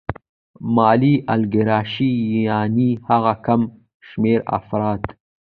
[0.75, 2.09] مالي الیګارشي
[2.47, 3.61] یانې هغه کم
[4.07, 5.01] شمېر افراد